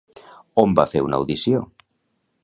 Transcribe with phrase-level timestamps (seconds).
[0.61, 1.61] On va fer una audició?